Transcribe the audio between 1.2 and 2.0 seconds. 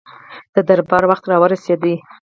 را ورسېدی.